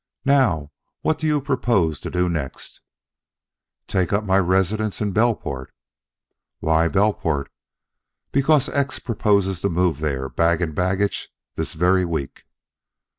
[0.25, 0.71] Now,
[1.01, 2.81] what do you propose to do next?"
[3.85, 5.67] "To take up my residence in Belport."
[6.59, 7.51] "Why Belport?"
[8.31, 12.45] "Because X proposes to move there, bag and baggage, this very week."